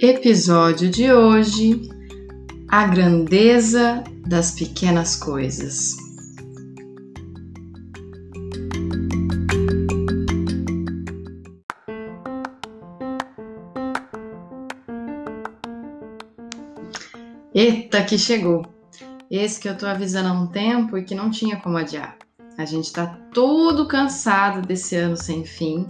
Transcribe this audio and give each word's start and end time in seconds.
Episódio 0.00 0.88
de 0.88 1.12
hoje: 1.12 1.88
A 2.68 2.86
grandeza 2.86 4.04
das 4.24 4.52
pequenas 4.52 5.16
coisas. 5.16 5.96
Eita, 17.52 18.04
que 18.04 18.16
chegou! 18.16 18.64
Esse 19.28 19.58
que 19.58 19.68
eu 19.68 19.76
tô 19.76 19.84
avisando 19.84 20.28
há 20.28 20.32
um 20.32 20.46
tempo 20.46 20.96
e 20.96 21.02
que 21.02 21.16
não 21.16 21.28
tinha 21.28 21.56
como 21.56 21.76
adiar. 21.76 22.16
A 22.58 22.64
gente 22.64 22.92
tá 22.92 23.06
todo 23.32 23.88
cansado 23.88 24.60
desse 24.60 24.96
ano 24.96 25.16
sem 25.16 25.44
fim 25.44 25.86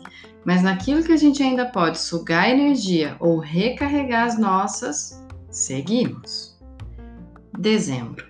mas 0.48 0.62
naquilo 0.62 1.02
que 1.02 1.12
a 1.12 1.16
gente 1.16 1.42
ainda 1.42 1.66
pode 1.66 1.98
sugar 1.98 2.48
energia 2.48 3.16
ou 3.20 3.38
recarregar 3.38 4.26
as 4.26 4.38
nossas, 4.38 5.22
seguimos. 5.50 6.58
Dezembro. 7.58 8.26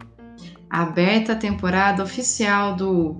Aberta 0.68 1.34
a 1.34 1.36
temporada 1.36 2.02
oficial 2.02 2.74
do 2.74 3.16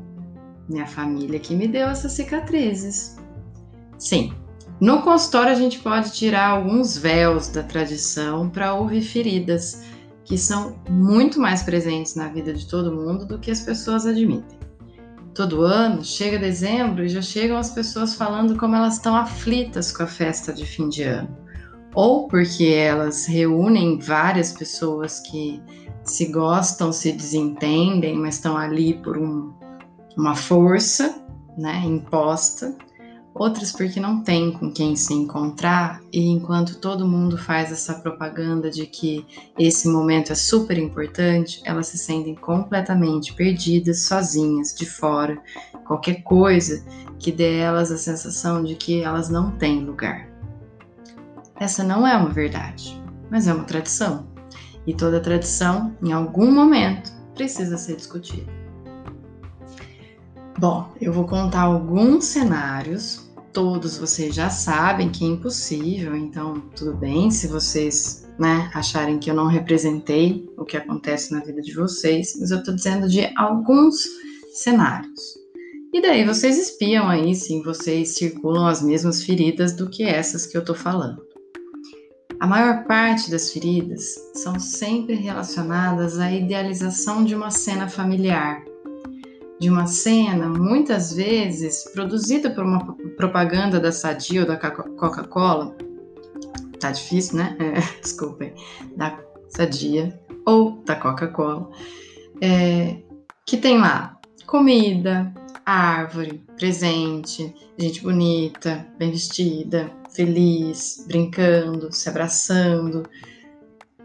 Minha 0.69 0.85
família 0.85 1.39
que 1.39 1.55
me 1.55 1.69
deu 1.69 1.87
essas 1.89 2.11
cicatrizes. 2.11 3.17
Sim, 3.99 4.33
no 4.81 5.01
consultório 5.03 5.53
a 5.53 5.55
gente 5.55 5.79
pode 5.79 6.13
tirar 6.13 6.49
alguns 6.49 6.99
véus 6.99 7.47
da 7.47 7.63
tradição 7.63 8.51
para 8.51 8.75
ouvir 8.75 9.03
feridas 9.03 9.85
que 10.25 10.37
são 10.37 10.77
muito 10.91 11.41
mais 11.41 11.63
presentes 11.63 12.17
na 12.17 12.27
vida 12.27 12.53
de 12.53 12.67
todo 12.67 12.93
mundo 12.93 13.25
do 13.25 13.39
que 13.39 13.53
as 13.53 13.61
pessoas 13.61 14.07
admitem 14.07 14.59
todo 15.39 15.63
ano, 15.63 16.05
chega 16.05 16.37
dezembro 16.37 17.05
e 17.05 17.09
já 17.09 17.23
chegam 17.23 17.59
as 17.59 17.71
pessoas 17.71 18.13
falando 18.13 18.57
como 18.57 18.75
elas 18.75 18.95
estão 18.95 19.15
aflitas 19.15 19.93
com 19.93 20.03
a 20.03 20.07
festa 20.09 20.53
de 20.53 20.67
fim 20.67 20.89
de 20.89 21.05
ano. 21.05 21.29
Ou 21.95 22.27
porque 22.27 22.65
elas 22.65 23.25
reúnem 23.25 24.01
várias 24.01 24.53
pessoas 24.53 25.21
que 25.21 25.63
se 26.03 26.27
gostam, 26.33 26.91
se 26.91 27.13
desentendem, 27.13 28.17
mas 28.17 28.35
estão 28.35 28.57
ali 28.57 28.95
por 28.95 29.17
um, 29.17 29.55
uma 30.17 30.35
força 30.35 31.23
né, 31.57 31.85
imposta 31.87 32.77
outras 33.39 33.71
porque 33.71 34.01
não 34.01 34.23
tem 34.23 34.53
com 34.53 34.73
quem 34.73 34.97
se 34.97 35.15
encontrar, 35.15 36.01
e 36.13 36.29
enquanto 36.29 36.81
todo 36.81 37.07
mundo 37.07 37.39
faz 37.39 37.71
essa 37.71 37.95
propaganda 37.95 38.69
de 38.69 38.87
que 38.87 39.25
esse 39.57 39.89
momento 39.89 40.33
é 40.33 40.35
super 40.35 40.77
importante, 40.77 41.61
elas 41.65 41.87
se 41.87 41.97
sentem 41.97 42.35
completamente 42.35 43.33
perdidas, 43.35 44.03
sozinhas, 44.03 44.75
de 44.75 44.85
fora, 44.85 45.41
qualquer 45.87 46.23
coisa 46.23 46.85
que 47.19 47.31
dê 47.31 47.59
elas 47.59 47.93
a 47.93 47.97
sensação 47.97 48.63
de 48.63 48.75
que 48.75 49.03
elas 49.03 49.29
não 49.29 49.53
têm 49.53 49.85
lugar. 49.85 50.29
Essa 51.57 51.85
não 51.85 52.07
é 52.07 52.17
uma 52.17 52.31
verdade, 52.31 53.01
mas 53.31 53.47
é 53.47 53.55
uma 53.55 53.65
tradição, 53.65 54.27
e 54.87 54.93
toda 54.93 55.21
tradição, 55.21 55.97
em 56.03 56.13
algum 56.13 56.51
momento, 56.51 57.13
precisa 57.35 57.79
ser 57.79 57.97
discutida. 57.97 58.59
Bom, 60.59 60.91
eu 61.01 61.13
vou 61.13 61.25
contar 61.25 61.61
alguns 61.61 62.25
cenários 62.25 63.28
todos 63.53 63.99
vocês 63.99 64.35
já 64.35 64.51
sabem 64.51 65.11
que 65.11 65.25
é 65.25 65.29
impossível, 65.29 66.17
então 66.17 66.61
tudo 66.77 66.95
bem 66.95 67.31
se 67.31 67.47
vocês 67.47 68.29
né, 68.39 68.71
acharem 68.75 69.19
que 69.19 69.31
eu 69.31 69.35
não 69.35 69.47
representei 69.49 70.49
o 70.57 70.65
que 70.65 70.77
acontece 70.77 71.33
na 71.33 71.41
vida 71.41 71.61
de 71.61 71.75
vocês, 71.75 72.37
mas 72.39 72.51
eu 72.51 72.59
estou 72.59 72.75
dizendo 72.75 73.09
de 73.09 73.33
alguns 73.37 74.05
cenários. 74.53 75.39
E 75.93 76.03
daí 76.03 76.25
vocês 76.25 76.59
espiam 76.59 77.09
aí 77.09 77.35
se 77.35 77.63
vocês 77.63 78.15
circulam 78.15 78.67
as 78.67 78.83
mesmas 78.83 79.23
feridas 79.23 79.73
do 79.73 79.89
que 79.89 80.03
essas 80.03 80.47
que 80.47 80.57
eu 80.57 80.61
estou 80.61 80.75
falando. 80.75 81.27
A 82.41 82.47
maior 82.47 82.85
parte 82.85 83.31
das 83.31 83.51
feridas 83.51 84.15
são 84.35 84.61
sempre 84.61 85.15
relacionadas 85.15 86.21
à 86.21 86.31
idealização 86.31 87.25
de 87.25 87.35
uma 87.35 87.51
cena 87.51 87.89
familiar, 87.89 88.63
de 89.61 89.69
uma 89.69 89.87
cena, 89.87 90.49
muitas 90.49 91.13
vezes 91.13 91.85
produzida 91.93 92.51
por 92.51 92.65
uma 92.65 92.95
propaganda 93.17 93.81
da 93.81 93.91
Sadia 93.91 94.43
ou 94.43 94.47
da 94.47 94.57
Coca-Cola, 94.57 95.77
tá 96.79 96.93
difícil, 96.93 97.39
né? 97.39 97.57
É, 97.59 97.81
desculpem, 98.01 98.55
da 98.97 99.19
Sadia 99.49 100.19
ou 100.47 100.83
da 100.85 100.95
Coca-Cola, 100.95 101.71
é, 102.41 102.99
que 103.45 103.57
tem 103.57 103.79
lá 103.79 104.19
comida, 104.47 105.33
árvore, 105.67 106.43
presente, 106.57 107.55
gente 107.77 108.03
bonita, 108.03 108.87
bem 108.97 109.11
vestida, 109.11 109.91
feliz, 110.11 111.05
brincando, 111.07 111.93
se 111.93 112.09
abraçando. 112.09 113.03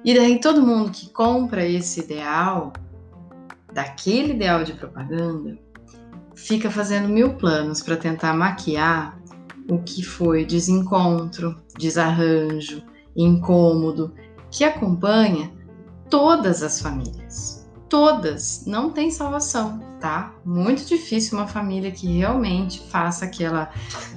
E 0.04 0.14
daí 0.14 0.42
todo 0.42 0.66
mundo 0.66 0.92
que 0.92 1.10
compra 1.10 1.66
esse 1.66 2.02
ideal 2.02 2.74
daquele 3.74 4.34
ideal 4.34 4.64
de 4.64 4.74
propaganda, 4.74 5.58
fica 6.36 6.70
fazendo 6.70 7.10
mil 7.10 7.36
planos 7.36 7.82
para 7.82 7.98
tentar 7.98 8.34
maquiar 8.34 9.20
o 9.70 9.80
que 9.80 10.04
foi 10.04 10.46
desencontro, 10.46 11.56
desarranjo, 11.78 12.84
incômodo 13.16 14.14
que 14.52 14.64
acompanha 14.64 15.52
todas 16.10 16.62
as 16.62 16.80
famílias. 16.80 17.68
Todas, 17.90 18.66
não 18.66 18.90
tem 18.90 19.12
salvação, 19.12 19.80
tá? 20.00 20.34
Muito 20.44 20.86
difícil 20.86 21.38
uma 21.38 21.48
família 21.48 21.92
que 21.92 22.08
realmente 22.08 22.82
faça 22.90 23.26
aquela 23.26 23.72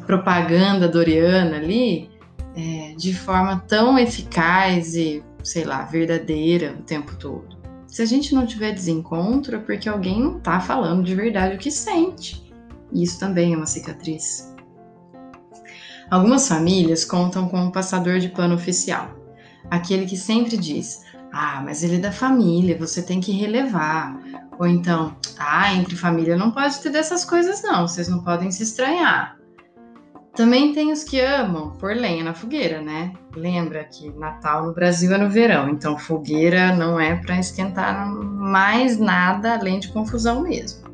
propaganda 0.07 0.89
doriana 0.89 1.57
ali 1.57 2.11
é, 2.57 2.95
de 2.97 3.15
forma 3.15 3.63
tão 3.69 3.99
eficaz 3.99 4.95
e, 4.95 5.23
sei 5.43 5.65
lá, 5.65 5.83
verdadeira 5.83 6.75
o 6.79 6.83
tempo 6.83 7.17
todo. 7.17 7.56
Se 7.97 8.03
a 8.03 8.05
gente 8.05 8.35
não 8.35 8.47
tiver 8.47 8.73
desencontro, 8.73 9.57
é 9.57 9.59
porque 9.59 9.89
alguém 9.89 10.21
não 10.21 10.37
está 10.37 10.61
falando 10.61 11.03
de 11.03 11.15
verdade 11.15 11.55
o 11.55 11.59
que 11.59 11.71
sente. 11.71 12.45
E 12.93 13.03
isso 13.03 13.19
também 13.19 13.55
é 13.55 13.57
uma 13.57 13.65
cicatriz. 13.65 14.55
Algumas 16.11 16.47
famílias 16.47 17.07
contam 17.07 17.49
com 17.49 17.59
um 17.59 17.71
passador 17.71 18.19
de 18.19 18.29
pano 18.29 18.55
oficial, 18.55 19.17
aquele 19.71 20.05
que 20.05 20.15
sempre 20.15 20.59
diz: 20.59 21.07
Ah, 21.33 21.63
mas 21.65 21.83
ele 21.83 21.97
é 21.97 21.99
da 21.99 22.13
família, 22.13 22.77
você 22.77 23.01
tem 23.01 23.19
que 23.19 23.33
relevar. 23.33 24.21
Ou 24.59 24.67
então, 24.67 25.17
ah, 25.39 25.73
entre 25.73 25.97
família 25.97 26.37
não 26.37 26.51
pode 26.51 26.79
ter 26.81 26.91
dessas 26.91 27.25
coisas, 27.25 27.63
não, 27.63 27.89
vocês 27.89 28.09
não 28.09 28.23
podem 28.23 28.51
se 28.51 28.63
estranhar. 28.63 29.39
Também 30.37 30.75
tem 30.75 30.93
os 30.93 31.03
que 31.03 31.19
amam 31.19 31.71
pôr 31.71 31.97
lenha 31.97 32.23
na 32.23 32.35
fogueira, 32.35 32.83
né? 32.83 33.15
Lembra 33.35 33.83
que 33.85 34.11
Natal 34.11 34.67
no 34.67 34.75
Brasil 34.75 35.11
é 35.15 35.17
no 35.17 35.31
verão, 35.31 35.71
então 35.71 35.99
fogueira 35.99 36.77
não 36.77 37.01
é 37.01 37.17
para 37.17 37.39
esquentar 37.39 38.07
mais 38.07 38.99
nada 38.99 39.55
além 39.55 39.81
de 39.81 39.89
confusão 39.89 40.43
mesmo. 40.43 40.91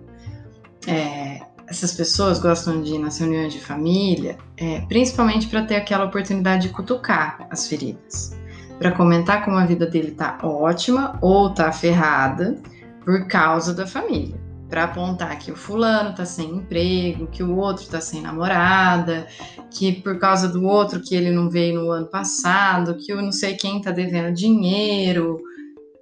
É, 0.87 1.40
essas 1.66 1.93
pessoas 1.93 2.38
gostam 2.38 2.82
de 2.82 2.94
ir 2.94 2.99
nas 2.99 3.19
reuniões 3.19 3.52
de 3.52 3.58
família, 3.58 4.38
é, 4.56 4.81
principalmente 4.82 5.49
para 5.49 5.64
ter 5.64 5.75
aquela 5.75 6.05
oportunidade 6.05 6.69
de 6.69 6.75
cutucar 6.75 7.44
as 7.50 7.66
feridas, 7.66 8.38
para 8.78 8.93
comentar 8.93 9.44
como 9.44 9.56
a 9.56 9.66
vida 9.66 9.87
dele 9.87 10.12
tá 10.12 10.38
ótima 10.40 11.19
ou 11.20 11.52
tá 11.52 11.72
ferrada 11.72 12.62
por 13.05 13.26
causa 13.26 13.75
da 13.75 13.88
família 13.88 14.41
para 14.72 14.84
apontar 14.84 15.38
que 15.38 15.52
o 15.52 15.54
fulano 15.54 16.14
tá 16.14 16.24
sem 16.24 16.48
emprego, 16.48 17.26
que 17.26 17.42
o 17.42 17.58
outro 17.58 17.86
tá 17.86 18.00
sem 18.00 18.22
namorada, 18.22 19.28
que 19.70 19.92
por 20.00 20.19
causa 20.19 20.48
do 20.48 20.64
outro 20.64 21.02
que 21.02 21.14
ele 21.14 21.30
não 21.30 21.50
veio 21.50 21.78
no 21.78 21.90
ano 21.90 22.06
passado, 22.06 22.96
que 22.96 23.12
eu 23.12 23.20
não 23.20 23.30
sei 23.30 23.54
quem 23.54 23.82
tá 23.82 23.90
devendo 23.90 24.32
dinheiro, 24.32 25.38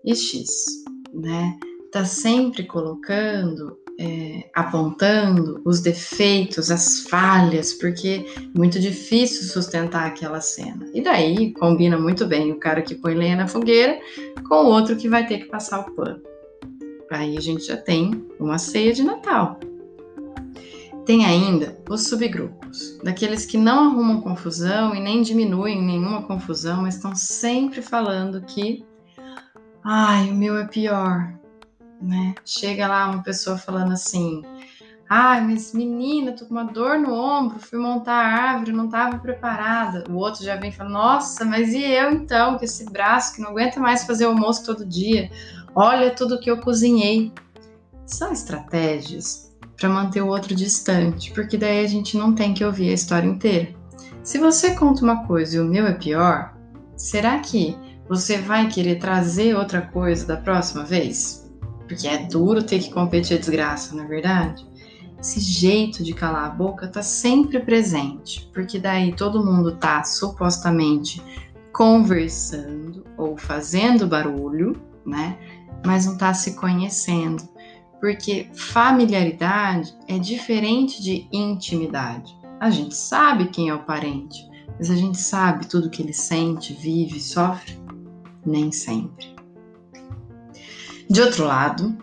e 0.04 0.14
X, 0.14 0.84
né? 1.12 1.58
Tá 1.90 2.04
sempre 2.04 2.62
colocando, 2.62 3.76
é, 3.98 4.48
apontando 4.54 5.60
os 5.64 5.80
defeitos, 5.80 6.70
as 6.70 7.00
falhas, 7.00 7.72
porque 7.72 8.24
é 8.36 8.56
muito 8.56 8.78
difícil 8.78 9.48
sustentar 9.48 10.06
aquela 10.06 10.40
cena. 10.40 10.88
E 10.94 11.02
daí 11.02 11.52
combina 11.54 11.98
muito 11.98 12.24
bem 12.24 12.52
o 12.52 12.60
cara 12.60 12.82
que 12.82 12.94
põe 12.94 13.16
lenha 13.16 13.34
na 13.34 13.48
fogueira 13.48 13.98
com 14.48 14.62
o 14.62 14.68
outro 14.68 14.94
que 14.94 15.08
vai 15.08 15.26
ter 15.26 15.38
que 15.38 15.46
passar 15.46 15.80
o 15.80 15.90
pano. 15.96 16.30
Aí 17.10 17.36
a 17.36 17.40
gente 17.40 17.66
já 17.66 17.76
tem 17.76 18.24
uma 18.38 18.56
ceia 18.56 18.92
de 18.92 19.02
Natal. 19.02 19.58
Tem 21.04 21.24
ainda 21.24 21.76
os 21.88 22.06
subgrupos, 22.06 22.96
daqueles 23.02 23.44
que 23.44 23.58
não 23.58 23.90
arrumam 23.90 24.20
confusão 24.20 24.94
e 24.94 25.00
nem 25.00 25.22
diminuem 25.22 25.82
nenhuma 25.82 26.22
confusão, 26.22 26.82
mas 26.82 26.94
estão 26.94 27.16
sempre 27.16 27.82
falando 27.82 28.42
que, 28.42 28.84
ai, 29.82 30.30
o 30.30 30.34
meu 30.34 30.56
é 30.56 30.66
pior, 30.68 31.34
né? 32.00 32.34
Chega 32.44 32.86
lá 32.86 33.10
uma 33.10 33.24
pessoa 33.24 33.58
falando 33.58 33.92
assim, 33.92 34.42
ai, 35.08 35.44
mas 35.44 35.72
menina, 35.72 36.30
tô 36.30 36.46
com 36.46 36.52
uma 36.52 36.62
dor 36.62 36.96
no 36.96 37.12
ombro, 37.12 37.58
fui 37.58 37.80
montar 37.80 38.14
a 38.14 38.52
árvore, 38.52 38.70
não 38.70 38.84
estava 38.84 39.18
preparada. 39.18 40.04
O 40.08 40.14
outro 40.14 40.44
já 40.44 40.54
vem 40.54 40.70
falando, 40.70 40.92
nossa, 40.92 41.44
mas 41.44 41.74
e 41.74 41.82
eu 41.82 42.12
então, 42.12 42.56
com 42.56 42.64
esse 42.64 42.84
braço 42.84 43.34
que 43.34 43.42
não 43.42 43.50
aguenta 43.50 43.80
mais 43.80 44.04
fazer 44.04 44.26
almoço 44.26 44.64
todo 44.64 44.86
dia? 44.86 45.28
Olha 45.74 46.10
tudo 46.10 46.40
que 46.40 46.50
eu 46.50 46.58
cozinhei. 46.58 47.32
São 48.06 48.32
estratégias 48.32 49.50
para 49.76 49.88
manter 49.88 50.20
o 50.20 50.28
outro 50.28 50.54
distante, 50.54 51.32
porque 51.32 51.56
daí 51.56 51.84
a 51.84 51.88
gente 51.88 52.16
não 52.16 52.34
tem 52.34 52.52
que 52.52 52.64
ouvir 52.64 52.90
a 52.90 52.94
história 52.94 53.26
inteira. 53.26 53.74
Se 54.22 54.38
você 54.38 54.74
conta 54.74 55.02
uma 55.02 55.26
coisa 55.26 55.56
e 55.56 55.60
o 55.60 55.64
meu 55.64 55.86
é 55.86 55.94
pior, 55.94 56.54
será 56.96 57.38
que 57.38 57.76
você 58.08 58.38
vai 58.38 58.68
querer 58.68 58.98
trazer 58.98 59.56
outra 59.56 59.80
coisa 59.80 60.26
da 60.26 60.36
próxima 60.36 60.84
vez? 60.84 61.48
Porque 61.86 62.06
é 62.06 62.26
duro 62.26 62.62
ter 62.62 62.80
que 62.80 62.92
competir 62.92 63.36
a 63.36 63.40
desgraça, 63.40 63.94
não 63.94 64.04
é 64.04 64.08
verdade? 64.08 64.68
Esse 65.18 65.38
jeito 65.40 66.02
de 66.02 66.12
calar 66.12 66.46
a 66.46 66.50
boca 66.50 66.88
tá 66.88 67.02
sempre 67.02 67.60
presente, 67.60 68.50
porque 68.52 68.78
daí 68.78 69.14
todo 69.14 69.44
mundo 69.44 69.76
tá 69.76 70.02
supostamente 70.02 71.22
conversando 71.72 73.04
ou 73.16 73.36
fazendo 73.36 74.06
barulho, 74.06 74.80
né? 75.04 75.38
Mas 75.84 76.06
não 76.06 76.16
tá 76.16 76.32
se 76.34 76.54
conhecendo 76.54 77.48
porque 78.00 78.48
familiaridade 78.54 79.94
é 80.08 80.18
diferente 80.18 81.02
de 81.02 81.28
intimidade. 81.30 82.34
A 82.58 82.70
gente 82.70 82.94
sabe 82.96 83.48
quem 83.48 83.68
é 83.68 83.74
o 83.74 83.84
parente, 83.84 84.48
mas 84.78 84.90
a 84.90 84.96
gente 84.96 85.18
sabe 85.18 85.66
tudo 85.66 85.90
que 85.90 86.02
ele 86.02 86.12
sente, 86.12 86.72
vive, 86.72 87.20
sofre? 87.20 87.78
Nem 88.44 88.72
sempre. 88.72 89.36
De 91.08 91.20
outro 91.20 91.44
lado, 91.44 91.96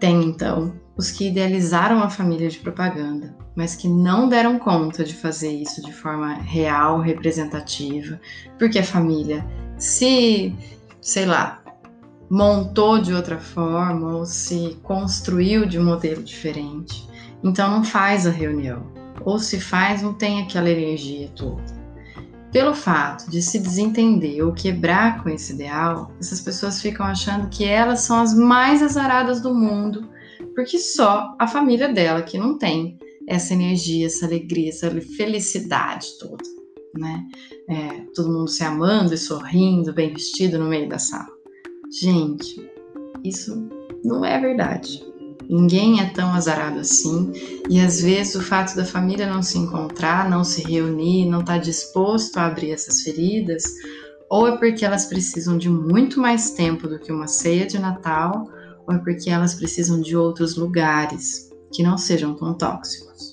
tem 0.00 0.24
então 0.24 0.74
os 0.96 1.10
que 1.10 1.28
idealizaram 1.28 2.02
a 2.02 2.10
família 2.10 2.48
de 2.48 2.58
propaganda, 2.58 3.36
mas 3.54 3.76
que 3.76 3.88
não 3.88 4.28
deram 4.28 4.58
conta 4.58 5.04
de 5.04 5.14
fazer 5.14 5.52
isso 5.52 5.82
de 5.82 5.92
forma 5.92 6.34
real, 6.34 7.00
representativa, 7.00 8.20
porque 8.58 8.78
a 8.78 8.84
família 8.84 9.46
se, 9.76 10.54
sei 11.00 11.26
lá, 11.26 11.62
montou 12.30 13.00
de 13.00 13.14
outra 13.14 13.38
forma 13.38 14.16
ou 14.16 14.26
se 14.26 14.76
construiu 14.82 15.66
de 15.66 15.78
um 15.78 15.84
modelo 15.84 16.22
diferente. 16.22 17.08
Então 17.42 17.70
não 17.70 17.84
faz 17.84 18.26
a 18.26 18.30
reunião. 18.30 18.86
Ou 19.24 19.38
se 19.38 19.60
faz, 19.60 20.02
não 20.02 20.14
tem 20.14 20.42
aquela 20.42 20.70
energia 20.70 21.28
toda. 21.34 21.78
Pelo 22.52 22.74
fato 22.74 23.30
de 23.30 23.42
se 23.42 23.58
desentender 23.58 24.44
ou 24.44 24.52
quebrar 24.52 25.22
com 25.22 25.28
esse 25.28 25.52
ideal, 25.52 26.10
essas 26.18 26.40
pessoas 26.40 26.80
ficam 26.80 27.04
achando 27.04 27.48
que 27.48 27.64
elas 27.64 28.00
são 28.00 28.20
as 28.20 28.32
mais 28.34 28.82
azaradas 28.82 29.40
do 29.42 29.54
mundo, 29.54 30.08
porque 30.54 30.78
só 30.78 31.34
a 31.38 31.46
família 31.46 31.92
dela 31.92 32.22
que 32.22 32.38
não 32.38 32.56
tem 32.56 32.98
essa 33.28 33.52
energia, 33.52 34.06
essa 34.06 34.24
alegria, 34.24 34.70
essa 34.70 34.90
felicidade 35.16 36.06
toda, 36.18 36.42
né? 36.94 37.22
É, 37.68 38.00
todo 38.14 38.32
mundo 38.32 38.48
se 38.48 38.64
amando 38.64 39.12
e 39.12 39.18
sorrindo, 39.18 39.92
bem 39.92 40.10
vestido 40.10 40.58
no 40.58 40.66
meio 40.66 40.88
da 40.88 40.98
sala. 40.98 41.37
Gente, 41.90 42.70
isso 43.24 43.66
não 44.04 44.24
é 44.24 44.38
verdade. 44.38 45.02
Ninguém 45.48 46.00
é 46.00 46.10
tão 46.10 46.34
azarado 46.34 46.78
assim, 46.80 47.32
e 47.70 47.80
às 47.80 48.02
vezes 48.02 48.34
o 48.34 48.42
fato 48.42 48.76
da 48.76 48.84
família 48.84 49.26
não 49.26 49.42
se 49.42 49.56
encontrar, 49.56 50.28
não 50.28 50.44
se 50.44 50.62
reunir, 50.62 51.24
não 51.24 51.40
estar 51.40 51.54
tá 51.54 51.58
disposto 51.58 52.36
a 52.36 52.44
abrir 52.44 52.72
essas 52.72 53.00
feridas, 53.00 53.64
ou 54.28 54.46
é 54.46 54.58
porque 54.58 54.84
elas 54.84 55.06
precisam 55.06 55.56
de 55.56 55.70
muito 55.70 56.20
mais 56.20 56.50
tempo 56.50 56.86
do 56.86 56.98
que 56.98 57.10
uma 57.10 57.26
ceia 57.26 57.66
de 57.66 57.78
Natal, 57.78 58.46
ou 58.86 58.94
é 58.94 58.98
porque 58.98 59.30
elas 59.30 59.54
precisam 59.54 60.00
de 60.02 60.14
outros 60.14 60.56
lugares 60.56 61.50
que 61.72 61.82
não 61.82 61.96
sejam 61.96 62.34
tão 62.34 62.52
tóxicos. 62.52 63.27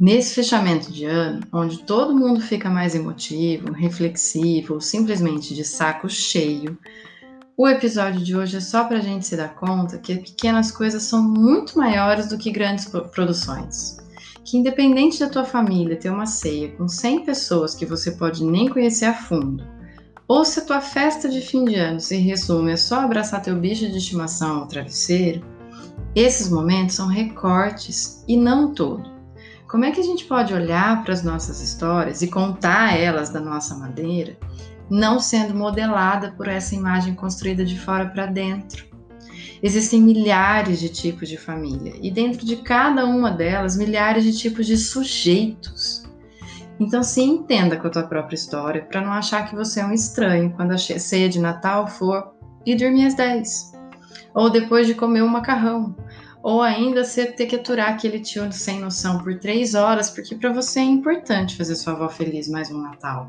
Nesse 0.00 0.34
fechamento 0.34 0.90
de 0.90 1.04
ano, 1.04 1.42
onde 1.52 1.82
todo 1.82 2.16
mundo 2.16 2.40
fica 2.40 2.70
mais 2.70 2.94
emotivo, 2.94 3.70
reflexivo 3.70 4.72
ou 4.72 4.80
simplesmente 4.80 5.54
de 5.54 5.62
saco 5.62 6.08
cheio, 6.08 6.78
o 7.54 7.68
episódio 7.68 8.24
de 8.24 8.34
hoje 8.34 8.56
é 8.56 8.60
só 8.60 8.84
para 8.84 8.96
a 8.96 9.02
gente 9.02 9.26
se 9.26 9.36
dar 9.36 9.54
conta 9.54 9.98
que 9.98 10.16
pequenas 10.16 10.72
coisas 10.72 11.02
são 11.02 11.22
muito 11.22 11.76
maiores 11.76 12.30
do 12.30 12.38
que 12.38 12.50
grandes 12.50 12.86
produções. 13.12 13.98
Que 14.42 14.56
independente 14.56 15.20
da 15.20 15.28
tua 15.28 15.44
família 15.44 15.98
ter 15.98 16.08
uma 16.08 16.24
ceia 16.24 16.70
com 16.78 16.88
100 16.88 17.26
pessoas 17.26 17.74
que 17.74 17.84
você 17.84 18.12
pode 18.12 18.42
nem 18.42 18.70
conhecer 18.70 19.04
a 19.04 19.12
fundo, 19.12 19.62
ou 20.26 20.46
se 20.46 20.60
a 20.60 20.64
tua 20.64 20.80
festa 20.80 21.28
de 21.28 21.42
fim 21.42 21.66
de 21.66 21.74
ano 21.74 22.00
se 22.00 22.16
resume 22.16 22.72
a 22.72 22.78
só 22.78 23.00
abraçar 23.00 23.42
teu 23.42 23.54
bicho 23.54 23.86
de 23.90 23.98
estimação 23.98 24.60
ao 24.60 24.66
travesseiro, 24.66 25.44
esses 26.14 26.48
momentos 26.48 26.94
são 26.94 27.06
recortes 27.06 28.24
e 28.26 28.34
não 28.34 28.72
todo. 28.72 29.19
Como 29.70 29.84
é 29.84 29.92
que 29.92 30.00
a 30.00 30.04
gente 30.04 30.24
pode 30.24 30.52
olhar 30.52 31.04
para 31.04 31.12
as 31.12 31.22
nossas 31.22 31.60
histórias 31.60 32.22
e 32.22 32.26
contar 32.26 32.98
elas 32.98 33.30
da 33.30 33.38
nossa 33.38 33.72
maneira, 33.76 34.36
não 34.90 35.20
sendo 35.20 35.54
modelada 35.54 36.32
por 36.32 36.48
essa 36.48 36.74
imagem 36.74 37.14
construída 37.14 37.64
de 37.64 37.78
fora 37.78 38.06
para 38.06 38.26
dentro? 38.26 38.84
Existem 39.62 40.02
milhares 40.02 40.80
de 40.80 40.88
tipos 40.88 41.28
de 41.28 41.36
família 41.36 41.94
e 42.02 42.10
dentro 42.10 42.44
de 42.44 42.56
cada 42.56 43.06
uma 43.06 43.30
delas, 43.30 43.76
milhares 43.76 44.24
de 44.24 44.36
tipos 44.36 44.66
de 44.66 44.76
sujeitos. 44.76 46.02
Então, 46.80 47.04
se 47.04 47.22
entenda 47.22 47.76
com 47.76 47.86
a 47.86 47.90
tua 47.90 48.02
própria 48.02 48.34
história 48.34 48.82
para 48.82 49.00
não 49.00 49.12
achar 49.12 49.48
que 49.48 49.54
você 49.54 49.78
é 49.78 49.86
um 49.86 49.92
estranho 49.92 50.50
quando 50.50 50.72
a 50.72 50.78
ceia 50.78 51.28
de 51.28 51.38
Natal 51.38 51.86
for 51.86 52.32
e 52.66 52.74
dormir 52.74 53.06
às 53.06 53.14
10, 53.14 53.72
ou 54.34 54.50
depois 54.50 54.88
de 54.88 54.94
comer 54.94 55.22
um 55.22 55.28
macarrão, 55.28 55.94
ou 56.42 56.62
ainda 56.62 57.04
você 57.04 57.26
ter 57.26 57.46
que 57.46 57.56
aturar 57.56 57.90
aquele 57.90 58.20
tio 58.20 58.50
sem 58.52 58.80
noção 58.80 59.18
por 59.18 59.38
três 59.38 59.74
horas, 59.74 60.10
porque 60.10 60.34
para 60.34 60.52
você 60.52 60.80
é 60.80 60.84
importante 60.84 61.56
fazer 61.56 61.74
sua 61.74 61.92
avó 61.92 62.08
feliz 62.08 62.48
mais 62.48 62.70
um 62.70 62.80
Natal. 62.80 63.28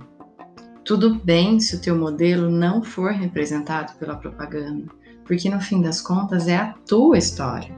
Tudo 0.85 1.15
bem 1.23 1.59
se 1.59 1.75
o 1.75 1.81
teu 1.81 1.95
modelo 1.95 2.49
não 2.49 2.81
for 2.81 3.11
representado 3.11 3.93
pela 3.99 4.15
propaganda, 4.15 4.91
porque 5.25 5.49
no 5.49 5.61
fim 5.61 5.81
das 5.81 6.01
contas 6.01 6.47
é 6.47 6.57
a 6.57 6.73
tua 6.87 7.17
história. 7.17 7.75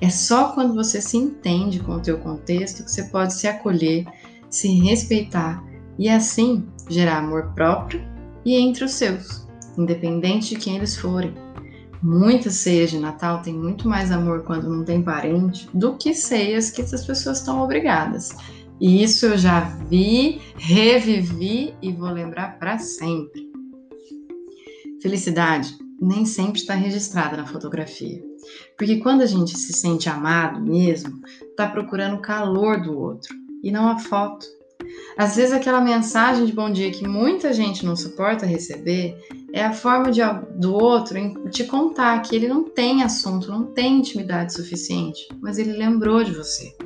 É 0.00 0.08
só 0.08 0.52
quando 0.52 0.74
você 0.74 1.00
se 1.00 1.16
entende 1.16 1.80
com 1.80 1.92
o 1.92 2.00
teu 2.00 2.18
contexto 2.18 2.84
que 2.84 2.90
você 2.90 3.04
pode 3.04 3.34
se 3.34 3.46
acolher, 3.46 4.06
se 4.48 4.68
respeitar 4.80 5.62
e 5.98 6.08
assim 6.08 6.66
gerar 6.88 7.18
amor 7.18 7.52
próprio 7.54 8.02
e 8.44 8.56
entre 8.56 8.84
os 8.84 8.92
seus, 8.92 9.46
independente 9.76 10.54
de 10.54 10.60
quem 10.60 10.76
eles 10.76 10.96
forem. 10.96 11.34
Muitas 12.02 12.54
ceias 12.54 12.90
de 12.90 12.98
Natal 12.98 13.42
têm 13.42 13.54
muito 13.54 13.88
mais 13.88 14.12
amor 14.12 14.44
quando 14.44 14.68
não 14.68 14.84
tem 14.84 15.02
parente 15.02 15.68
do 15.74 15.96
que 15.96 16.14
ceias 16.14 16.70
que 16.70 16.80
essas 16.80 17.04
pessoas 17.04 17.38
estão 17.38 17.60
obrigadas. 17.60 18.30
E 18.80 19.02
isso 19.02 19.26
eu 19.26 19.36
já 19.36 19.60
vi, 19.60 20.40
revivi 20.56 21.74
e 21.82 21.92
vou 21.92 22.10
lembrar 22.10 22.58
para 22.58 22.78
sempre. 22.78 23.48
Felicidade 25.02 25.76
nem 26.00 26.24
sempre 26.24 26.60
está 26.60 26.74
registrada 26.74 27.36
na 27.36 27.46
fotografia. 27.46 28.22
Porque 28.76 28.98
quando 28.98 29.22
a 29.22 29.26
gente 29.26 29.58
se 29.58 29.72
sente 29.72 30.08
amado 30.08 30.60
mesmo, 30.60 31.20
está 31.50 31.66
procurando 31.66 32.16
o 32.16 32.22
calor 32.22 32.80
do 32.80 32.96
outro 32.96 33.34
e 33.62 33.70
não 33.72 33.88
a 33.88 33.98
foto. 33.98 34.46
Às 35.16 35.34
vezes 35.34 35.52
aquela 35.52 35.80
mensagem 35.80 36.46
de 36.46 36.52
bom 36.52 36.70
dia 36.70 36.92
que 36.92 37.06
muita 37.06 37.52
gente 37.52 37.84
não 37.84 37.96
suporta 37.96 38.46
receber 38.46 39.16
é 39.52 39.64
a 39.64 39.72
forma 39.72 40.10
de, 40.10 40.20
do 40.56 40.74
outro 40.74 41.18
te 41.50 41.64
contar 41.64 42.20
que 42.22 42.36
ele 42.36 42.48
não 42.48 42.64
tem 42.64 43.02
assunto, 43.02 43.50
não 43.50 43.64
tem 43.64 43.98
intimidade 43.98 44.52
suficiente, 44.52 45.26
mas 45.40 45.58
ele 45.58 45.72
lembrou 45.72 46.22
de 46.22 46.32
você. 46.32 46.76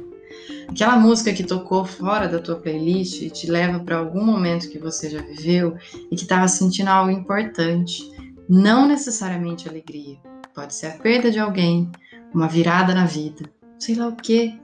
Aquela 0.68 0.96
música 0.96 1.32
que 1.32 1.44
tocou 1.44 1.84
fora 1.84 2.28
da 2.28 2.38
tua 2.38 2.56
playlist 2.56 3.20
e 3.20 3.30
te 3.30 3.50
leva 3.50 3.80
para 3.80 3.98
algum 3.98 4.24
momento 4.24 4.70
que 4.70 4.78
você 4.78 5.10
já 5.10 5.20
viveu 5.20 5.76
e 6.10 6.16
que 6.16 6.22
estava 6.22 6.48
sentindo 6.48 6.88
algo 6.88 7.10
importante, 7.10 8.10
não 8.48 8.86
necessariamente 8.86 9.68
alegria. 9.68 10.16
Pode 10.54 10.74
ser 10.74 10.86
a 10.86 10.92
perda 10.92 11.30
de 11.30 11.38
alguém, 11.38 11.90
uma 12.32 12.48
virada 12.48 12.94
na 12.94 13.04
vida, 13.04 13.44
sei 13.78 13.94
lá 13.96 14.08
o 14.08 14.16
quê. 14.16 14.54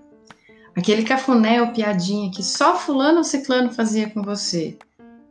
Aquele 0.74 1.02
cafuné 1.02 1.60
ou 1.60 1.72
piadinha 1.72 2.30
que 2.30 2.42
só 2.42 2.76
fulano 2.76 3.18
ou 3.18 3.24
ciclano 3.24 3.72
fazia 3.72 4.08
com 4.08 4.22
você, 4.22 4.78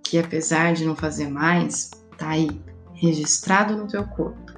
que 0.03 0.17
apesar 0.17 0.73
de 0.73 0.85
não 0.85 0.95
fazer 0.95 1.29
mais, 1.29 1.91
tá 2.17 2.29
aí, 2.29 2.49
registrado 2.93 3.75
no 3.75 3.87
teu 3.87 4.03
corpo. 4.03 4.53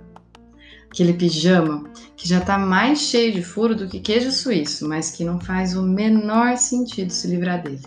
Aquele 0.90 1.14
pijama 1.14 1.84
que 2.16 2.28
já 2.28 2.42
tá 2.42 2.58
mais 2.58 3.00
cheio 3.00 3.34
de 3.34 3.44
furo 3.44 3.76
do 3.76 3.88
que 3.88 4.00
queijo 4.00 4.32
suíço, 4.32 4.88
mas 4.88 5.12
que 5.12 5.24
não 5.24 5.40
faz 5.40 5.76
o 5.76 5.84
menor 5.84 6.58
sentido 6.58 7.12
se 7.12 7.28
livrar 7.28 7.62
dele. 7.62 7.84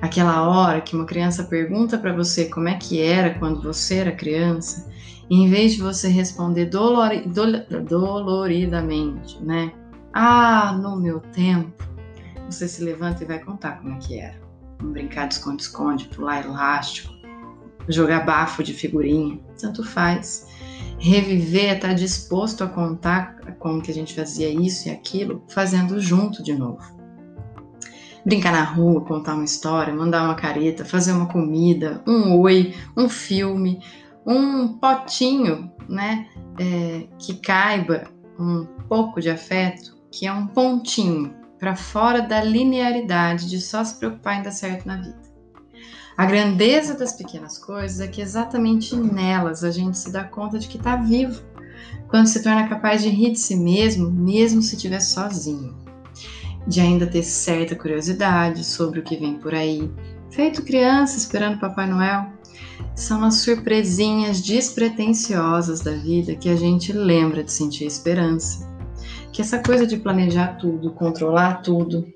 Aquela 0.00 0.48
hora 0.48 0.80
que 0.80 0.94
uma 0.94 1.06
criança 1.06 1.44
pergunta 1.44 1.96
para 1.96 2.12
você 2.12 2.46
como 2.46 2.68
é 2.68 2.74
que 2.74 3.00
era 3.00 3.38
quando 3.38 3.62
você 3.62 3.96
era 3.96 4.12
criança, 4.12 4.88
e 5.30 5.36
em 5.36 5.48
vez 5.48 5.74
de 5.74 5.82
você 5.82 6.08
responder 6.08 6.66
dolori, 6.66 7.24
doloridamente, 7.86 9.42
né? 9.42 9.72
Ah, 10.12 10.72
no 10.72 10.98
meu 10.98 11.20
tempo, 11.20 11.84
você 12.48 12.66
se 12.66 12.82
levanta 12.82 13.22
e 13.22 13.26
vai 13.26 13.38
contar 13.38 13.78
como 13.78 13.94
é 13.94 13.98
que 13.98 14.18
era. 14.18 14.40
Um 14.82 14.92
brincar 14.92 15.28
de 15.28 15.34
esconde-esconde, 15.34 16.08
pular 16.08 16.44
elástico, 16.44 17.12
jogar 17.88 18.24
bafo 18.24 18.62
de 18.62 18.72
figurinha, 18.72 19.38
tanto 19.60 19.84
faz. 19.84 20.46
Reviver, 20.98 21.76
estar 21.76 21.88
tá 21.88 21.94
disposto 21.94 22.64
a 22.64 22.66
contar 22.66 23.36
como 23.58 23.80
que 23.80 23.90
a 23.90 23.94
gente 23.94 24.14
fazia 24.14 24.48
isso 24.48 24.88
e 24.88 24.90
aquilo, 24.90 25.44
fazendo 25.48 26.00
junto 26.00 26.42
de 26.42 26.54
novo. 26.54 26.82
Brincar 28.24 28.52
na 28.52 28.64
rua, 28.64 29.04
contar 29.04 29.34
uma 29.34 29.44
história, 29.44 29.94
mandar 29.94 30.24
uma 30.24 30.34
careta, 30.34 30.84
fazer 30.84 31.12
uma 31.12 31.26
comida, 31.26 32.02
um 32.06 32.38
oi, 32.40 32.74
um 32.96 33.08
filme, 33.08 33.80
um 34.26 34.76
potinho, 34.76 35.72
né, 35.88 36.28
é, 36.58 37.06
que 37.18 37.34
caiba 37.34 38.04
um 38.38 38.66
pouco 38.88 39.20
de 39.20 39.30
afeto, 39.30 39.96
que 40.10 40.26
é 40.26 40.32
um 40.32 40.46
pontinho 40.46 41.34
para 41.58 41.74
fora 41.74 42.22
da 42.22 42.42
linearidade 42.42 43.48
de 43.48 43.60
só 43.60 43.82
se 43.82 43.98
preocupar 43.98 44.38
em 44.38 44.42
dar 44.42 44.50
certo 44.50 44.86
na 44.86 44.96
vida. 44.96 45.18
A 46.16 46.26
grandeza 46.26 46.94
das 46.94 47.12
pequenas 47.12 47.58
coisas 47.58 48.00
é 48.00 48.08
que 48.08 48.20
exatamente 48.20 48.96
nelas 48.96 49.62
a 49.62 49.70
gente 49.70 49.96
se 49.96 50.10
dá 50.10 50.24
conta 50.24 50.58
de 50.58 50.66
que 50.66 50.76
está 50.76 50.96
vivo, 50.96 51.40
quando 52.08 52.26
se 52.26 52.42
torna 52.42 52.68
capaz 52.68 53.02
de 53.02 53.08
rir 53.08 53.32
de 53.32 53.38
si 53.38 53.54
mesmo, 53.54 54.10
mesmo 54.10 54.60
se 54.60 54.74
estiver 54.74 55.00
sozinho, 55.00 55.76
de 56.66 56.80
ainda 56.80 57.06
ter 57.06 57.22
certa 57.22 57.76
curiosidade 57.76 58.64
sobre 58.64 58.98
o 58.98 59.02
que 59.04 59.16
vem 59.16 59.38
por 59.38 59.54
aí, 59.54 59.88
feito 60.30 60.62
criança 60.62 61.16
esperando 61.16 61.60
Papai 61.60 61.86
Noel. 61.86 62.26
São 62.94 63.24
as 63.24 63.36
surpresinhas 63.36 64.40
despretensiosas 64.40 65.80
da 65.80 65.92
vida 65.92 66.34
que 66.34 66.48
a 66.48 66.56
gente 66.56 66.92
lembra 66.92 67.44
de 67.44 67.52
sentir 67.52 67.84
esperança. 67.84 68.68
Que 69.32 69.40
essa 69.40 69.60
coisa 69.62 69.86
de 69.86 69.98
planejar 69.98 70.56
tudo, 70.58 70.92
controlar 70.92 71.62
tudo, 71.62 72.12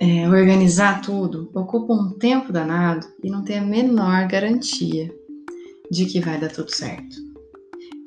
é, 0.00 0.28
organizar 0.28 1.00
tudo 1.00 1.50
ocupa 1.54 1.92
um 1.94 2.10
tempo 2.18 2.52
danado 2.52 3.06
e 3.22 3.30
não 3.30 3.42
tem 3.42 3.58
a 3.58 3.62
menor 3.62 4.26
garantia 4.28 5.10
de 5.90 6.06
que 6.06 6.20
vai 6.20 6.38
dar 6.38 6.50
tudo 6.50 6.70
certo. 6.74 7.16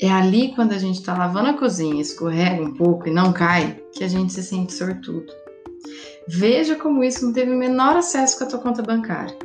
É 0.01 0.09
ali 0.09 0.53
quando 0.55 0.71
a 0.71 0.77
gente 0.77 0.99
está 0.99 1.17
lavando 1.17 1.49
a 1.49 1.57
cozinha, 1.57 2.01
escorrega 2.01 2.61
um 2.61 2.73
pouco 2.73 3.07
e 3.07 3.11
não 3.11 3.33
cai, 3.33 3.81
que 3.93 4.03
a 4.03 4.07
gente 4.07 4.31
se 4.31 4.43
sente 4.43 4.73
sortudo. 4.73 5.27
Veja 6.27 6.75
como 6.75 7.03
isso 7.03 7.25
não 7.25 7.33
teve 7.33 7.51
o 7.51 7.57
menor 7.57 7.97
acesso 7.97 8.37
com 8.37 8.43
a 8.43 8.47
tua 8.47 8.59
conta 8.59 8.81
bancária. 8.81 9.37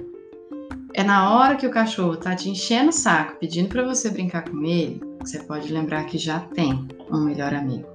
É 0.93 1.03
na 1.03 1.35
hora 1.35 1.57
que 1.57 1.67
o 1.67 1.71
cachorro 1.71 2.17
tá 2.17 2.37
te 2.37 2.49
enchendo 2.49 2.91
o 2.91 2.93
saco, 2.93 3.39
pedindo 3.41 3.69
para 3.69 3.83
você 3.83 4.11
brincar 4.11 4.49
com 4.49 4.63
ele, 4.63 5.01
que 5.21 5.29
você 5.29 5.43
pode 5.43 5.73
lembrar 5.73 6.05
que 6.05 6.19
já 6.19 6.39
tem 6.39 6.87
um 7.11 7.25
melhor 7.25 7.53
amigo. 7.53 7.89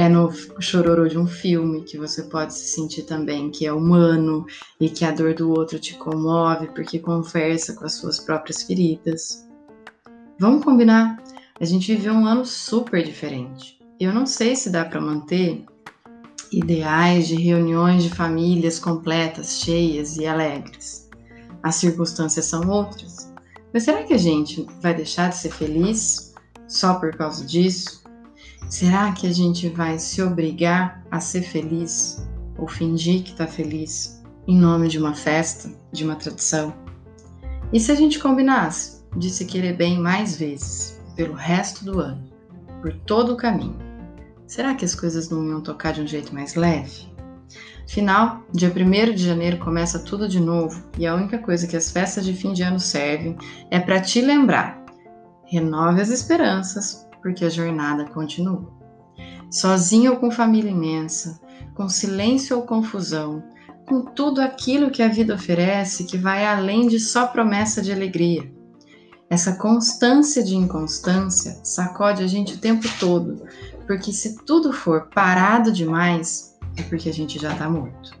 É 0.00 0.08
no 0.08 0.32
chororô 0.58 1.06
de 1.06 1.18
um 1.18 1.26
filme 1.26 1.82
que 1.82 1.98
você 1.98 2.22
pode 2.22 2.54
se 2.54 2.68
sentir 2.68 3.02
também 3.02 3.50
que 3.50 3.66
é 3.66 3.72
humano 3.72 4.46
e 4.80 4.88
que 4.88 5.04
a 5.04 5.10
dor 5.10 5.34
do 5.34 5.50
outro 5.50 5.78
te 5.78 5.92
comove 5.92 6.68
porque 6.68 6.98
conversa 6.98 7.74
com 7.74 7.84
as 7.84 7.96
suas 7.96 8.18
próprias 8.18 8.62
feridas. 8.62 9.46
Vamos 10.38 10.64
combinar? 10.64 11.22
A 11.60 11.66
gente 11.66 11.94
viveu 11.94 12.14
um 12.14 12.24
ano 12.24 12.46
super 12.46 13.04
diferente. 13.04 13.78
Eu 14.00 14.10
não 14.10 14.24
sei 14.24 14.56
se 14.56 14.70
dá 14.70 14.86
para 14.86 15.02
manter 15.02 15.66
ideais 16.50 17.28
de 17.28 17.34
reuniões 17.34 18.02
de 18.02 18.08
famílias 18.08 18.78
completas, 18.78 19.60
cheias 19.60 20.16
e 20.16 20.24
alegres. 20.26 21.10
As 21.62 21.74
circunstâncias 21.74 22.46
são 22.46 22.66
outras. 22.70 23.30
Mas 23.70 23.82
será 23.82 24.02
que 24.02 24.14
a 24.14 24.18
gente 24.18 24.66
vai 24.80 24.94
deixar 24.94 25.28
de 25.28 25.36
ser 25.36 25.50
feliz 25.50 26.32
só 26.66 26.94
por 26.94 27.14
causa 27.14 27.44
disso? 27.44 27.99
Será 28.70 29.10
que 29.10 29.26
a 29.26 29.32
gente 29.32 29.68
vai 29.68 29.98
se 29.98 30.22
obrigar 30.22 31.04
a 31.10 31.18
ser 31.18 31.42
feliz 31.42 32.24
ou 32.56 32.68
fingir 32.68 33.24
que 33.24 33.32
está 33.32 33.44
feliz 33.44 34.22
em 34.46 34.56
nome 34.56 34.86
de 34.86 34.96
uma 34.96 35.12
festa, 35.12 35.68
de 35.90 36.04
uma 36.04 36.14
tradição? 36.14 36.72
E 37.72 37.80
se 37.80 37.90
a 37.90 37.96
gente 37.96 38.20
combinasse 38.20 39.02
de 39.16 39.28
se 39.28 39.44
querer 39.44 39.76
bem 39.76 39.98
mais 39.98 40.36
vezes, 40.36 41.02
pelo 41.16 41.34
resto 41.34 41.84
do 41.84 41.98
ano, 41.98 42.22
por 42.80 42.92
todo 42.92 43.32
o 43.32 43.36
caminho? 43.36 43.76
Será 44.46 44.72
que 44.76 44.84
as 44.84 44.94
coisas 44.94 45.28
não 45.28 45.44
iam 45.48 45.60
tocar 45.60 45.92
de 45.92 46.02
um 46.02 46.06
jeito 46.06 46.32
mais 46.32 46.54
leve? 46.54 47.08
Afinal, 47.84 48.44
dia 48.52 48.72
1 48.72 49.14
de 49.16 49.26
janeiro 49.26 49.58
começa 49.58 49.98
tudo 49.98 50.28
de 50.28 50.38
novo 50.38 50.80
e 50.96 51.08
a 51.08 51.14
única 51.16 51.38
coisa 51.38 51.66
que 51.66 51.76
as 51.76 51.90
festas 51.90 52.24
de 52.24 52.34
fim 52.34 52.52
de 52.52 52.62
ano 52.62 52.78
servem 52.78 53.36
é 53.68 53.80
para 53.80 54.00
te 54.00 54.20
lembrar: 54.20 54.80
renove 55.44 56.00
as 56.00 56.08
esperanças, 56.08 57.09
porque 57.22 57.44
a 57.44 57.50
jornada 57.50 58.04
continua. 58.06 58.72
Sozinho 59.50 60.12
ou 60.12 60.18
com 60.18 60.30
família 60.30 60.70
imensa, 60.70 61.40
com 61.74 61.88
silêncio 61.88 62.56
ou 62.56 62.62
confusão, 62.62 63.42
com 63.86 64.02
tudo 64.02 64.40
aquilo 64.40 64.90
que 64.90 65.02
a 65.02 65.08
vida 65.08 65.34
oferece 65.34 66.04
que 66.04 66.16
vai 66.16 66.46
além 66.46 66.86
de 66.86 67.00
só 67.00 67.26
promessa 67.26 67.82
de 67.82 67.92
alegria. 67.92 68.50
Essa 69.28 69.56
constância 69.56 70.42
de 70.42 70.56
inconstância 70.56 71.60
sacode 71.62 72.22
a 72.22 72.26
gente 72.26 72.54
o 72.54 72.58
tempo 72.58 72.86
todo, 72.98 73.42
porque 73.86 74.12
se 74.12 74.44
tudo 74.44 74.72
for 74.72 75.08
parado 75.12 75.72
demais, 75.72 76.56
é 76.76 76.82
porque 76.82 77.08
a 77.08 77.12
gente 77.12 77.38
já 77.38 77.52
está 77.52 77.68
morto. 77.68 78.18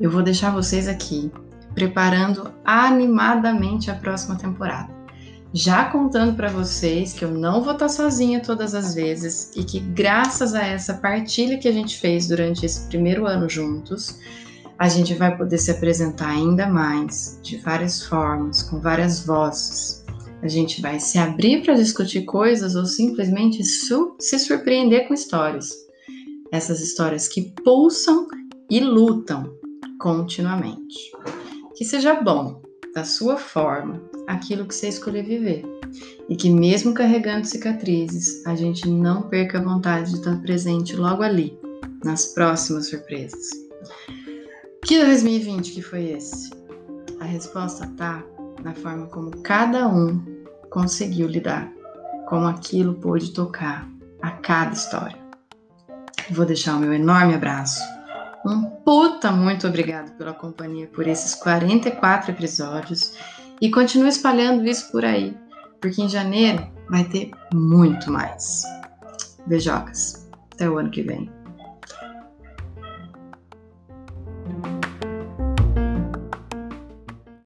Eu 0.00 0.10
vou 0.10 0.22
deixar 0.22 0.50
vocês 0.50 0.88
aqui 0.88 1.30
preparando 1.74 2.52
animadamente 2.64 3.90
a 3.90 3.94
próxima 3.94 4.36
temporada 4.36 4.95
já 5.56 5.86
contando 5.86 6.36
para 6.36 6.50
vocês 6.50 7.14
que 7.14 7.24
eu 7.24 7.30
não 7.30 7.62
vou 7.62 7.72
estar 7.72 7.86
tá 7.86 7.88
sozinha 7.88 8.42
todas 8.42 8.74
as 8.74 8.94
vezes 8.94 9.50
e 9.56 9.64
que 9.64 9.80
graças 9.80 10.54
a 10.54 10.62
essa 10.62 10.92
partilha 10.92 11.56
que 11.56 11.66
a 11.66 11.72
gente 11.72 11.98
fez 11.98 12.28
durante 12.28 12.66
esse 12.66 12.86
primeiro 12.88 13.26
ano 13.26 13.48
juntos, 13.48 14.18
a 14.78 14.86
gente 14.86 15.14
vai 15.14 15.34
poder 15.34 15.56
se 15.56 15.70
apresentar 15.70 16.28
ainda 16.28 16.68
mais, 16.68 17.40
de 17.42 17.56
várias 17.56 18.02
formas, 18.02 18.64
com 18.64 18.78
várias 18.78 19.24
vozes. 19.24 20.04
A 20.42 20.48
gente 20.48 20.82
vai 20.82 21.00
se 21.00 21.18
abrir 21.18 21.64
para 21.64 21.72
discutir 21.72 22.26
coisas 22.26 22.76
ou 22.76 22.84
simplesmente 22.84 23.64
su 23.64 24.14
se 24.20 24.38
surpreender 24.38 25.08
com 25.08 25.14
histórias. 25.14 25.70
Essas 26.52 26.82
histórias 26.82 27.28
que 27.28 27.54
pulsam 27.64 28.26
e 28.70 28.80
lutam 28.80 29.50
continuamente. 29.98 31.10
Que 31.74 31.84
seja 31.84 32.20
bom, 32.20 32.60
da 32.96 33.04
sua 33.04 33.36
forma, 33.36 34.00
aquilo 34.26 34.64
que 34.64 34.74
você 34.74 34.88
escolher 34.88 35.22
viver. 35.22 35.62
E 36.30 36.34
que, 36.34 36.48
mesmo 36.48 36.94
carregando 36.94 37.46
cicatrizes, 37.46 38.44
a 38.46 38.54
gente 38.54 38.88
não 38.88 39.28
perca 39.28 39.58
a 39.58 39.62
vontade 39.62 40.12
de 40.12 40.16
estar 40.16 40.40
presente 40.40 40.96
logo 40.96 41.22
ali, 41.22 41.60
nas 42.02 42.28
próximas 42.28 42.88
surpresas. 42.88 43.50
Que 44.82 45.04
2020 45.04 45.72
que 45.72 45.82
foi 45.82 46.04
esse? 46.12 46.50
A 47.20 47.24
resposta 47.26 47.86
tá 47.98 48.24
na 48.64 48.72
forma 48.72 49.06
como 49.08 49.30
cada 49.42 49.86
um 49.86 50.24
conseguiu 50.70 51.28
lidar, 51.28 51.70
como 52.26 52.46
aquilo 52.46 52.94
pôde 52.94 53.30
tocar 53.34 53.86
a 54.22 54.30
cada 54.30 54.72
história. 54.72 55.18
Vou 56.30 56.46
deixar 56.46 56.76
o 56.76 56.80
meu 56.80 56.94
enorme 56.94 57.34
abraço. 57.34 57.95
Um 58.46 58.70
puta 58.84 59.32
muito 59.32 59.66
obrigado 59.66 60.16
pela 60.16 60.32
companhia 60.32 60.86
por 60.86 61.08
esses 61.08 61.34
44 61.34 62.30
episódios 62.30 63.14
e 63.60 63.68
continue 63.68 64.08
espalhando 64.08 64.64
isso 64.64 64.92
por 64.92 65.04
aí, 65.04 65.36
porque 65.80 66.00
em 66.00 66.08
janeiro 66.08 66.64
vai 66.88 67.02
ter 67.02 67.32
muito 67.52 68.08
mais. 68.08 68.62
Beijocas. 69.48 70.28
Até 70.54 70.70
o 70.70 70.78
ano 70.78 70.90
que 70.90 71.02
vem. 71.02 71.35